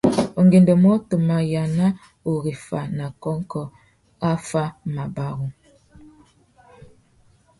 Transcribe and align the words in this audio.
Ungôndumô, 0.39 0.91
tu 1.07 1.15
mà 1.27 1.37
yāna 1.51 1.85
ureffa 2.31 2.79
nà 2.97 3.05
kônkô 3.23 3.61
affámabarú. 4.29 5.47